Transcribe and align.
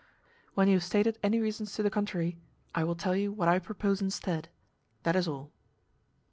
When 0.55 0.67
you 0.67 0.73
have 0.77 0.83
stated 0.83 1.19
any 1.21 1.37
reasons 1.39 1.75
to 1.75 1.83
the 1.83 1.91
contrary 1.91 2.39
I 2.73 2.83
will 2.83 2.95
tell 2.95 3.15
you 3.15 3.31
what 3.31 3.47
I 3.47 3.59
propose 3.59 4.01
instead. 4.01 4.49
That 5.03 5.15
is 5.15 5.27
all." 5.27 5.51